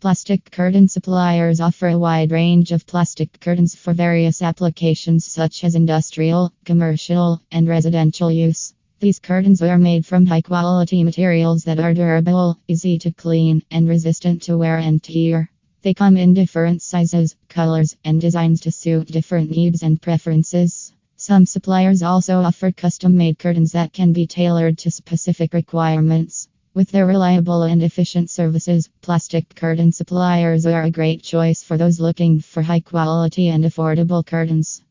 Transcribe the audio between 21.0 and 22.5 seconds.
Some suppliers also